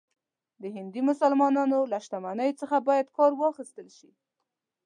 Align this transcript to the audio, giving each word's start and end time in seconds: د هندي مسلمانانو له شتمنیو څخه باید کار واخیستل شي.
د 0.61 0.63
هندي 0.75 1.01
مسلمانانو 1.09 1.77
له 1.91 1.97
شتمنیو 2.05 2.59
څخه 2.61 2.77
باید 2.87 3.07
کار 3.17 3.31
واخیستل 3.37 3.87
شي. 3.97 4.11